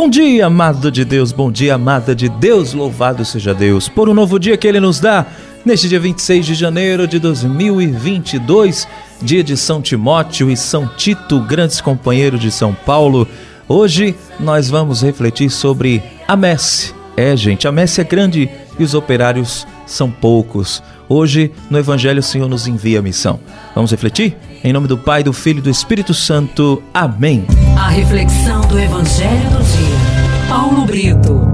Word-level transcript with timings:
Bom 0.00 0.08
dia, 0.08 0.46
amado 0.46 0.92
de 0.92 1.04
Deus, 1.04 1.32
bom 1.32 1.50
dia, 1.50 1.74
amada 1.74 2.14
de 2.14 2.28
Deus, 2.28 2.72
louvado 2.72 3.24
seja 3.24 3.52
Deus 3.52 3.88
por 3.88 4.08
um 4.08 4.14
novo 4.14 4.38
dia 4.38 4.56
que 4.56 4.64
Ele 4.64 4.78
nos 4.78 5.00
dá, 5.00 5.26
neste 5.64 5.88
dia 5.88 5.98
26 5.98 6.46
de 6.46 6.54
janeiro 6.54 7.04
de 7.04 7.18
2022, 7.18 8.86
dia 9.20 9.42
de 9.42 9.56
São 9.56 9.82
Timóteo 9.82 10.52
e 10.52 10.56
São 10.56 10.86
Tito, 10.86 11.40
grandes 11.40 11.80
companheiros 11.80 12.38
de 12.38 12.48
São 12.48 12.72
Paulo. 12.72 13.26
Hoje 13.68 14.14
nós 14.38 14.70
vamos 14.70 15.02
refletir 15.02 15.50
sobre 15.50 16.00
a 16.28 16.36
messe. 16.36 16.94
É, 17.16 17.36
gente, 17.36 17.66
a 17.66 17.72
messe 17.72 18.00
é 18.00 18.04
grande 18.04 18.48
e 18.78 18.84
os 18.84 18.94
operários 18.94 19.66
são 19.84 20.08
poucos. 20.12 20.80
Hoje, 21.08 21.50
no 21.70 21.78
Evangelho, 21.78 22.20
o 22.20 22.22
Senhor 22.22 22.48
nos 22.48 22.66
envia 22.66 22.98
a 22.98 23.02
missão. 23.02 23.40
Vamos 23.74 23.90
refletir? 23.90 24.36
Em 24.62 24.74
nome 24.74 24.86
do 24.86 24.98
Pai, 24.98 25.22
do 25.22 25.32
Filho 25.32 25.60
e 25.60 25.62
do 25.62 25.70
Espírito 25.70 26.12
Santo. 26.12 26.82
Amém. 26.92 27.46
A 27.78 27.88
reflexão 27.88 28.60
do 28.62 28.78
Evangelho 28.78 29.50
do 29.50 29.64
Dia. 29.64 30.48
Paulo 30.48 30.84
Brito. 30.84 31.48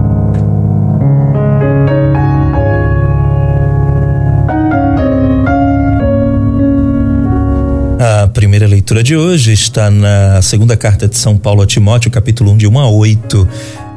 A 7.97 8.27
primeira 8.27 8.67
leitura 8.67 9.01
de 9.01 9.15
hoje 9.15 9.53
está 9.53 9.89
na 9.89 10.41
segunda 10.41 10.75
carta 10.75 11.07
de 11.07 11.17
São 11.17 11.37
Paulo 11.37 11.61
a 11.61 11.65
Timóteo, 11.65 12.11
capítulo 12.11 12.51
1, 12.51 12.57
de 12.57 12.67
1 12.67 12.79
a 12.79 12.89
8. 12.89 13.47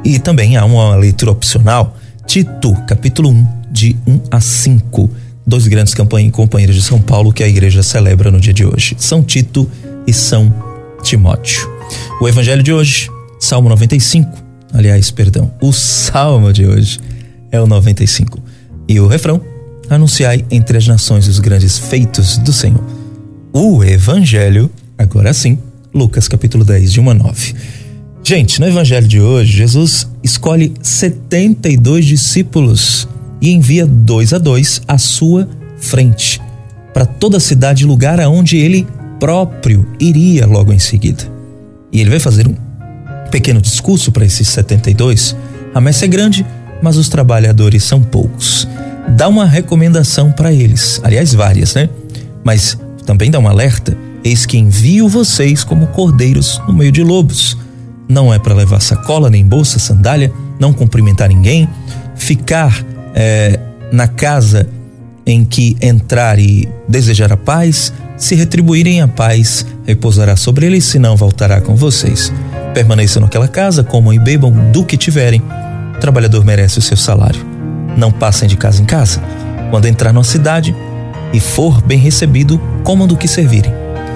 E 0.05 0.20
também 0.20 0.56
há 0.56 0.64
uma 0.64 0.95
leitura 0.95 1.33
opcional, 1.33 1.97
Tito, 2.27 2.75
capítulo 2.86 3.30
1, 3.30 3.47
de 3.72 3.97
1 4.06 4.20
a 4.30 4.41
5 4.41 5.11
dois 5.48 5.66
grandes 5.66 5.95
companheiros 6.30 6.77
de 6.77 6.83
São 6.83 7.01
Paulo 7.01 7.33
que 7.33 7.43
a 7.43 7.48
igreja 7.48 7.83
celebra 7.83 8.30
no 8.30 8.39
dia 8.39 8.52
de 8.52 8.66
hoje: 8.66 8.95
São 8.98 9.23
Tito 9.23 9.69
e 10.06 10.12
São 10.12 10.55
Timóteo. 11.02 11.67
O 12.20 12.28
evangelho 12.28 12.62
de 12.62 12.72
hoje, 12.72 13.11
Salmo 13.41 13.69
95. 13.70 14.31
Aliás, 14.75 15.11
perdão, 15.11 15.50
o 15.62 15.72
salmo 15.72 16.53
de 16.53 16.67
hoje 16.67 17.00
é 17.50 17.59
o 17.59 17.67
95. 17.67 18.39
E 18.87 19.00
o 19.00 19.06
refrão: 19.06 19.41
Anunciai 19.89 20.45
entre 20.50 20.77
as 20.77 20.87
nações 20.87 21.27
os 21.27 21.39
grandes 21.39 21.78
feitos 21.78 22.37
do 22.37 22.53
Senhor. 22.53 22.84
O 23.50 23.83
evangelho, 23.83 24.70
agora 24.98 25.33
sim, 25.33 25.59
Lucas 25.94 26.28
capítulo 26.28 26.62
10, 26.62 26.92
de 26.92 27.00
1 27.00 27.11
a 27.11 27.15
9. 27.15 27.55
Gente, 28.22 28.61
no 28.61 28.67
evangelho 28.67 29.09
de 29.09 29.19
hoje, 29.19 29.56
Jesus 29.56 30.06
escolhe 30.22 30.75
72 30.83 32.05
discípulos 32.05 33.09
e 33.41 33.53
envia 33.53 33.86
dois 33.86 34.33
a 34.33 34.39
dois 34.39 34.83
à 34.86 34.98
sua 34.98 35.48
frente, 35.77 36.41
para 36.92 37.06
toda 37.06 37.36
a 37.36 37.41
cidade, 37.41 37.86
lugar 37.86 38.20
aonde 38.20 38.56
ele 38.56 38.86
próprio 39.20 39.86
iria 40.00 40.47
logo 40.47 40.72
em 40.72 40.78
seguida. 40.78 41.25
E 41.92 42.00
ele 42.00 42.11
vai 42.11 42.20
fazer 42.20 42.47
um 42.47 42.55
pequeno 43.31 43.61
discurso 43.61 44.11
para 44.12 44.25
esses 44.25 44.48
72. 44.48 45.36
A 45.75 45.81
messe 45.81 46.05
é 46.05 46.09
grande, 46.09 46.44
mas 46.83 46.97
os 46.97 47.09
trabalhadores 47.09 47.84
são 47.84 48.03
poucos. 48.03 48.69
Dá 49.16 49.28
uma 49.28 49.47
recomendação 49.47 50.33
para 50.33 50.53
eles, 50.53 51.00
aliás, 51.03 51.33
várias, 51.33 51.75
né? 51.75 51.89
Mas 52.44 52.78
também 53.06 53.31
dá 53.31 53.39
um 53.39 53.48
alerta: 53.48 53.97
eis 54.22 54.44
que 54.44 54.59
envio 54.59 55.09
vocês 55.09 55.64
como 55.64 55.86
cordeiros 55.89 56.61
no 56.66 56.75
meio 56.75 56.92
de 56.92 57.03
lobos. 57.03 57.56
Não 58.09 58.33
é 58.33 58.39
para 58.39 58.55
levar 58.55 58.81
sacola, 58.81 59.28
nem 59.28 59.44
bolsa, 59.44 59.78
sandália, 59.78 60.33
não 60.59 60.72
cumprimentar 60.72 61.28
ninguém, 61.28 61.69
ficar 62.16 62.83
é, 63.14 63.59
na 63.92 64.06
casa 64.06 64.69
em 65.27 65.45
que 65.45 65.77
entrar 65.83 66.39
e 66.39 66.69
desejar 66.89 67.33
a 67.33 67.37
paz, 67.37 67.92
se 68.17 68.34
retribuírem 68.34 69.00
a 69.00 69.09
paz, 69.09 69.65
repousará 69.87 70.37
sobre 70.37 70.67
eles, 70.67 70.84
senão 70.84 71.17
voltará 71.17 71.61
com 71.61 71.77
vocês. 71.77 72.33
Permaneçam 72.73 73.23
naquela 73.23 73.47
casa, 73.47 73.84
comam 73.84 74.12
e 74.12 74.19
bebam 74.19 74.50
do 74.73 74.84
que 74.84 74.97
tiverem. 74.97 75.43
O 75.94 76.00
trabalhador 76.00 76.44
merece 76.44 76.78
o 76.78 76.82
seu 76.82 76.97
salário. 76.97 77.41
Não 77.97 78.10
passem 78.10 78.49
de 78.49 78.56
casa 78.56 78.81
em 78.82 78.84
casa. 78.84 79.22
Quando 79.71 79.87
entrar 79.87 80.12
numa 80.12 80.25
cidade 80.25 80.75
e 81.32 81.41
for 81.41 81.82
bem 81.82 81.99
recebido, 81.99 82.61
comam 82.82 83.06
do 83.06 83.16
que 83.16 83.28
servirem. 83.28 83.72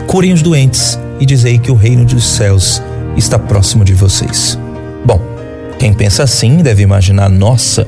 Curem 0.07 0.33
os 0.33 0.43
doentes 0.43 0.99
e 1.21 1.27
dizei 1.27 1.59
que 1.59 1.71
o 1.71 1.75
reino 1.75 2.05
dos 2.05 2.25
céus 2.25 2.83
está 3.17 3.39
próximo 3.39 3.85
de 3.85 3.93
vocês. 3.93 4.59
Bom, 5.05 5.21
quem 5.79 5.93
pensa 5.93 6.23
assim 6.23 6.59
deve 6.59 6.83
imaginar, 6.83 7.29
nossa, 7.29 7.87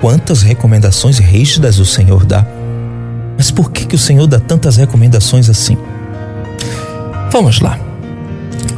Quantas 0.00 0.42
recomendações 0.42 1.18
rígidas 1.18 1.78
o 1.78 1.84
Senhor 1.84 2.24
dá. 2.24 2.46
Mas 3.36 3.50
por 3.50 3.70
que, 3.70 3.86
que 3.86 3.94
o 3.94 3.98
Senhor 3.98 4.26
dá 4.26 4.38
tantas 4.38 4.76
recomendações 4.76 5.48
assim? 5.48 5.76
Vamos 7.30 7.60
lá. 7.60 7.78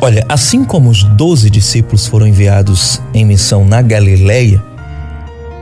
Olha, 0.00 0.24
assim 0.28 0.64
como 0.64 0.90
os 0.90 1.02
doze 1.02 1.50
discípulos 1.50 2.06
foram 2.06 2.26
enviados 2.26 3.00
em 3.12 3.24
missão 3.24 3.64
na 3.64 3.82
Galileia, 3.82 4.62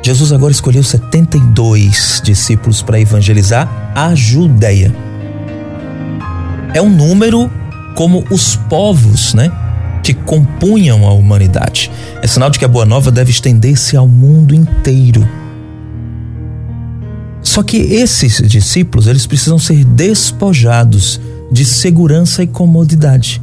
Jesus 0.02 0.30
agora 0.30 0.52
escolheu 0.52 0.84
72 0.84 2.20
discípulos 2.22 2.80
para 2.80 3.00
evangelizar 3.00 3.68
a 3.94 4.14
Judéia. 4.14 4.94
É 6.72 6.80
um 6.80 6.88
número 6.88 7.50
como 7.96 8.24
os 8.30 8.54
povos, 8.54 9.34
né? 9.34 9.50
Que 10.04 10.14
compunham 10.14 11.06
a 11.08 11.12
humanidade. 11.12 11.90
É 12.22 12.26
sinal 12.26 12.50
de 12.50 12.58
que 12.58 12.64
a 12.64 12.68
Boa 12.68 12.84
Nova 12.84 13.10
deve 13.10 13.30
estender-se 13.32 13.96
ao 13.96 14.06
mundo 14.06 14.54
inteiro. 14.54 15.26
Só 17.46 17.62
que 17.62 17.76
esses 17.76 18.42
discípulos, 18.48 19.06
eles 19.06 19.24
precisam 19.24 19.56
ser 19.56 19.84
despojados 19.84 21.20
de 21.50 21.64
segurança 21.64 22.42
e 22.42 22.46
comodidade. 22.46 23.40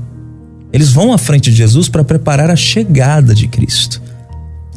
Eles 0.74 0.92
vão 0.92 1.14
à 1.14 1.18
frente 1.18 1.50
de 1.50 1.56
Jesus 1.56 1.88
para 1.88 2.04
preparar 2.04 2.52
a 2.52 2.56
chegada 2.56 3.34
de 3.34 3.48
Cristo. 3.48 4.02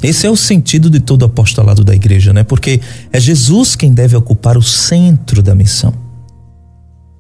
Esse 0.01 0.29
é 0.29 0.31
o 0.31 0.37
sentido 0.37 0.89
de 0.89 1.01
todo 1.01 1.25
apostolado 1.25 1.83
da 1.83 1.93
igreja, 1.93 2.33
né? 2.33 2.45
Porque 2.45 2.81
é 3.13 3.19
Jesus 3.19 3.75
quem 3.75 3.93
deve 3.93 4.15
ocupar 4.15 4.57
o 4.57 4.63
centro 4.63 5.43
da 5.43 5.57
missão. 5.57 5.93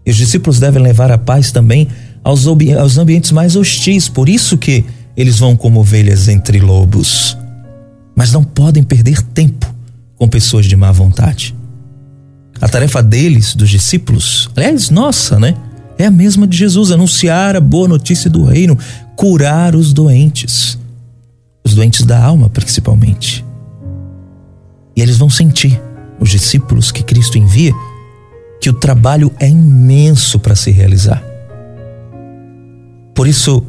E 0.06 0.10
os 0.12 0.16
discípulos 0.16 0.60
devem 0.60 0.80
levar 0.80 1.10
a 1.10 1.18
paz 1.18 1.50
também 1.50 1.88
aos, 2.22 2.46
aos 2.46 2.98
ambientes 2.98 3.32
mais 3.32 3.56
hostis, 3.56 4.08
por 4.08 4.28
isso 4.28 4.56
que 4.56 4.84
eles 5.16 5.40
vão 5.40 5.56
como 5.56 5.80
ovelhas 5.80 6.28
entre 6.28 6.60
lobos. 6.60 7.36
Mas 8.14 8.30
não 8.30 8.44
podem 8.44 8.84
perder 8.84 9.20
tempo 9.22 9.66
com 10.14 10.28
pessoas 10.28 10.66
de 10.66 10.76
má 10.76 10.92
vontade. 10.92 11.52
A 12.60 12.68
tarefa 12.68 13.02
deles, 13.02 13.54
dos 13.54 13.68
discípulos, 13.68 14.48
aliás, 14.56 14.90
nossa, 14.90 15.38
né? 15.38 15.54
É 15.98 16.06
a 16.06 16.10
mesma 16.10 16.46
de 16.46 16.56
Jesus, 16.56 16.90
anunciar 16.90 17.56
a 17.56 17.60
boa 17.60 17.88
notícia 17.88 18.28
do 18.28 18.44
reino, 18.44 18.78
curar 19.14 19.74
os 19.74 19.92
doentes, 19.92 20.78
os 21.64 21.74
doentes 21.74 22.04
da 22.04 22.22
alma 22.22 22.50
principalmente. 22.50 23.44
E 24.94 25.00
eles 25.00 25.16
vão 25.16 25.30
sentir, 25.30 25.80
os 26.18 26.30
discípulos 26.30 26.90
que 26.90 27.02
Cristo 27.02 27.38
envia, 27.38 27.72
que 28.60 28.70
o 28.70 28.74
trabalho 28.74 29.32
é 29.38 29.48
imenso 29.48 30.38
para 30.38 30.54
se 30.54 30.70
realizar. 30.70 31.22
Por 33.14 33.26
isso, 33.26 33.64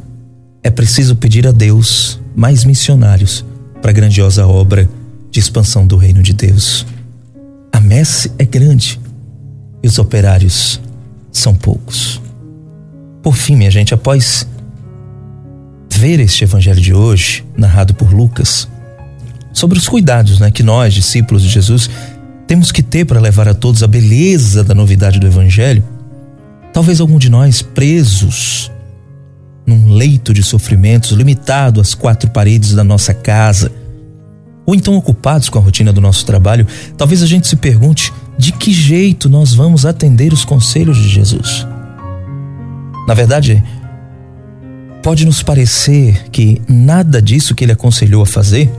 é 0.62 0.70
preciso 0.70 1.16
pedir 1.16 1.46
a 1.46 1.52
Deus 1.52 2.20
mais 2.34 2.64
missionários 2.64 3.44
para 3.80 3.90
a 3.90 3.94
grandiosa 3.94 4.46
obra 4.46 4.88
de 5.30 5.40
expansão 5.40 5.86
do 5.86 5.96
reino 5.96 6.22
de 6.22 6.32
Deus. 6.32 6.86
A 7.72 7.80
messe 7.80 8.32
é 8.38 8.44
grande 8.44 9.00
e 9.82 9.86
os 9.86 9.98
operários 9.98 10.80
são 11.30 11.54
poucos. 11.54 12.20
Por 13.22 13.36
fim, 13.36 13.56
minha 13.56 13.70
gente, 13.70 13.94
após 13.94 14.46
ver 15.90 16.20
este 16.20 16.44
evangelho 16.44 16.80
de 16.80 16.94
hoje, 16.94 17.44
narrado 17.56 17.94
por 17.94 18.12
Lucas, 18.12 18.68
sobre 19.52 19.78
os 19.78 19.88
cuidados 19.88 20.38
né, 20.38 20.50
que 20.50 20.62
nós, 20.62 20.94
discípulos 20.94 21.42
de 21.42 21.48
Jesus, 21.48 21.90
temos 22.46 22.70
que 22.70 22.82
ter 22.82 23.04
para 23.04 23.20
levar 23.20 23.48
a 23.48 23.54
todos 23.54 23.82
a 23.82 23.86
beleza 23.86 24.62
da 24.62 24.74
novidade 24.74 25.18
do 25.18 25.26
evangelho, 25.26 25.84
talvez 26.72 27.00
algum 27.00 27.18
de 27.18 27.28
nós 27.28 27.60
presos 27.60 28.70
num 29.66 29.92
leito 29.92 30.32
de 30.32 30.42
sofrimentos, 30.42 31.10
limitado 31.10 31.80
às 31.80 31.94
quatro 31.94 32.30
paredes 32.30 32.72
da 32.72 32.82
nossa 32.82 33.12
casa, 33.12 33.70
ou 34.68 34.74
então 34.74 34.94
ocupados 34.94 35.48
com 35.48 35.58
a 35.58 35.62
rotina 35.62 35.94
do 35.94 36.00
nosso 36.00 36.26
trabalho, 36.26 36.66
talvez 36.94 37.22
a 37.22 37.26
gente 37.26 37.48
se 37.48 37.56
pergunte 37.56 38.12
de 38.36 38.52
que 38.52 38.70
jeito 38.70 39.26
nós 39.26 39.54
vamos 39.54 39.86
atender 39.86 40.30
os 40.30 40.44
conselhos 40.44 40.98
de 40.98 41.08
Jesus. 41.08 41.66
Na 43.06 43.14
verdade, 43.14 43.64
pode 45.02 45.24
nos 45.24 45.42
parecer 45.42 46.28
que 46.30 46.60
nada 46.68 47.22
disso 47.22 47.54
que 47.54 47.64
ele 47.64 47.72
aconselhou 47.72 48.22
a 48.22 48.26
fazer 48.26 48.70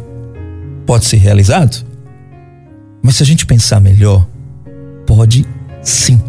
pode 0.85 1.05
ser 1.05 1.17
realizado, 1.17 1.83
mas 3.01 3.15
se 3.15 3.23
a 3.23 3.25
gente 3.25 3.47
pensar 3.47 3.81
melhor, 3.81 4.27
pode 5.07 5.43
sim. 5.81 6.21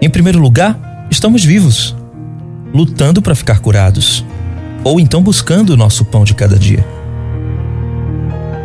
Em 0.00 0.08
primeiro 0.08 0.38
lugar, 0.38 1.08
estamos 1.10 1.44
vivos, 1.44 1.92
lutando 2.72 3.20
para 3.20 3.34
ficar 3.34 3.58
curados, 3.58 4.24
ou 4.84 5.00
então 5.00 5.24
buscando 5.24 5.70
o 5.70 5.76
nosso 5.76 6.04
pão 6.04 6.22
de 6.22 6.34
cada 6.34 6.56
dia. 6.56 6.95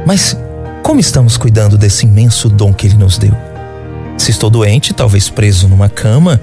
Mas 0.05 0.37
como 0.83 0.99
estamos 0.99 1.37
cuidando 1.37 1.77
desse 1.77 2.05
imenso 2.05 2.49
dom 2.49 2.73
que 2.73 2.87
Ele 2.87 2.97
nos 2.97 3.17
deu? 3.17 3.35
Se 4.17 4.31
estou 4.31 4.49
doente, 4.49 4.93
talvez 4.93 5.29
preso 5.29 5.67
numa 5.67 5.89
cama, 5.89 6.39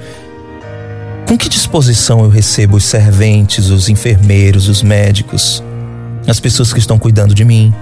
com 1.27 1.37
que 1.37 1.49
disposição 1.49 2.23
eu 2.25 2.31
recebo 2.31 2.77
os 2.77 2.85
serventes, 2.85 3.69
os 3.69 3.89
enfermeiros, 3.89 4.69
os 4.69 4.83
médicos? 4.83 5.63
as 6.31 6.39
pessoas 6.39 6.73
que 6.73 6.79
estão 6.79 6.99
cuidando 6.99 7.35
de 7.35 7.45
mim, 7.45 7.73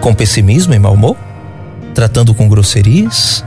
com 0.00 0.14
pessimismo 0.14 0.72
e 0.72 0.78
mau 0.78 0.94
humor, 0.94 1.16
tratando 1.92 2.32
com 2.32 2.48
grosserias, 2.48 3.44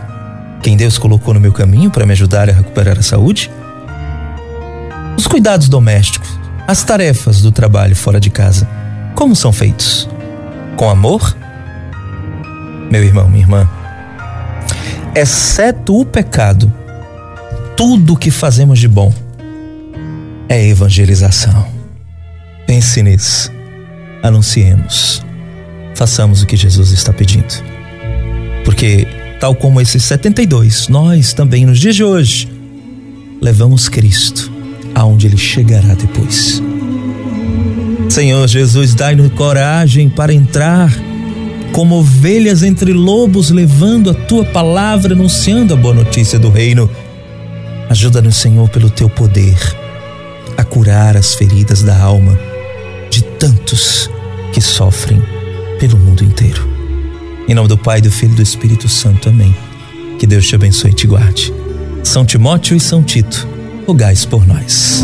quem 0.62 0.76
Deus 0.76 0.98
colocou 0.98 1.34
no 1.34 1.40
meu 1.40 1.54
caminho 1.54 1.90
para 1.90 2.06
me 2.06 2.12
ajudar 2.12 2.50
a 2.50 2.54
recuperar 2.54 3.00
a 3.00 3.02
saúde? 3.02 3.50
Os 5.18 5.28
cuidados 5.28 5.70
domésticos, 5.70 6.30
as 6.68 6.84
tarefas 6.84 7.42
do 7.42 7.52
trabalho 7.52 7.96
fora 7.96 8.20
de 8.20 8.30
casa, 8.30 8.68
como 9.16 9.36
são 9.36 9.54
feitos? 9.54 10.10
Com 10.76 10.90
amor? 10.90 11.36
Meu 12.92 13.04
irmão, 13.04 13.28
minha 13.28 13.44
irmã, 13.44 13.70
exceto 15.16 16.00
o 16.00 16.06
pecado, 16.06 16.72
tudo 17.76 18.14
o 18.14 18.18
que 18.18 18.30
fazemos 18.30 18.80
de 18.80 18.88
bom 18.88 19.14
é 20.50 20.68
evangelização. 20.68 21.66
Pense 22.68 23.02
nisso. 23.02 23.52
Anunciemos. 24.22 25.24
Façamos 25.96 26.42
o 26.42 26.46
que 26.46 26.56
Jesus 26.56 26.92
está 26.92 27.12
pedindo. 27.12 27.54
Porque, 28.64 29.08
tal 29.40 29.56
como 29.56 29.82
esses 29.82 30.04
72, 30.04 30.88
nós 30.88 31.34
também 31.34 31.66
nos 31.66 31.80
dias 31.80 31.96
de 31.96 32.04
hoje 32.04 32.48
levamos 33.42 33.90
Cristo 33.90 34.52
aonde 34.96 35.28
ele 35.28 35.38
chegará 35.38 35.94
depois. 35.94 36.62
Senhor 38.14 38.48
Jesus, 38.48 38.94
dai-nos 38.94 39.34
coragem 39.34 40.08
para 40.08 40.32
entrar 40.32 40.88
como 41.72 41.96
ovelhas 41.96 42.62
entre 42.62 42.94
lobos, 42.94 43.50
levando 43.50 44.12
a 44.12 44.14
tua 44.14 44.46
palavra, 44.46 45.16
anunciando 45.16 45.74
a 45.74 45.76
boa 45.76 45.96
notícia 45.96 46.38
do 46.38 46.52
reino. 46.52 46.88
Ajuda-nos, 47.90 48.36
Senhor, 48.36 48.70
pelo 48.70 48.88
teu 48.92 49.10
poder, 49.10 49.58
a 50.56 50.64
curar 50.64 51.18
as 51.18 51.34
feridas 51.34 51.82
da 51.82 52.00
alma 52.00 52.40
de 53.10 53.24
tantos 53.24 54.08
que 54.54 54.62
sofrem 54.62 55.20
pelo 55.80 55.98
mundo 55.98 56.24
inteiro. 56.24 56.70
Em 57.48 57.56
nome 57.56 57.68
do 57.68 57.80
Pai, 57.80 58.00
do 58.00 58.12
Filho 58.12 58.34
e 58.34 58.36
do 58.36 58.44
Espírito 58.44 58.88
Santo. 58.88 59.30
Amém. 59.30 59.56
Que 60.20 60.28
Deus 60.28 60.46
te 60.46 60.54
abençoe 60.54 60.92
e 60.92 60.94
te 60.94 61.08
guarde. 61.08 61.52
São 62.04 62.24
Timóteo 62.24 62.78
e 62.78 62.80
São 62.80 63.02
Tito, 63.02 63.48
rogais 63.88 64.24
por 64.24 64.46
nós. 64.46 65.04